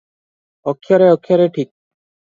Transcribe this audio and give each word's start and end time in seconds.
ଅକ୍ଷରେ 0.71 1.11
ଅକ୍ଷରେ 1.17 1.47
ଠିକ୍। 1.59 1.69